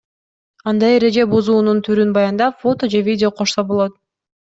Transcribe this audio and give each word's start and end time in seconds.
Анда 0.71 0.89
эреже 0.93 1.27
бузуунун 1.35 1.83
түрүн 1.91 2.17
баяндап, 2.19 2.61
фото 2.67 2.93
же 2.97 3.07
видео 3.13 3.35
кошсо 3.41 3.71
болот. 3.73 4.05